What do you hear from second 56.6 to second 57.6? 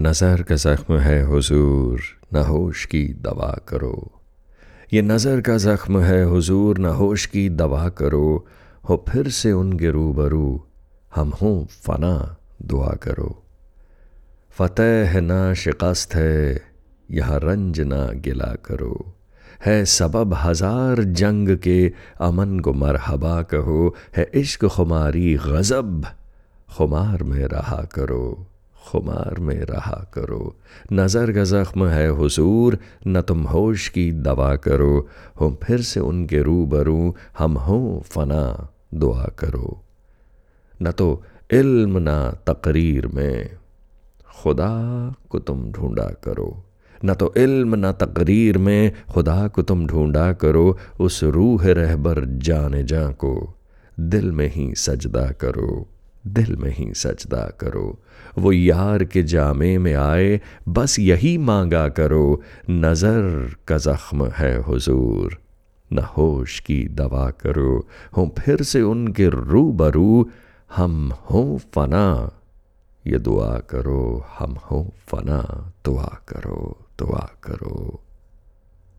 ही सजदा